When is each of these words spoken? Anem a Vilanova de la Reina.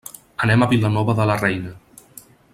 Anem 0.45 0.65
a 0.65 0.69
Vilanova 0.71 1.17
de 1.21 1.29
la 1.33 1.37
Reina. 1.45 1.77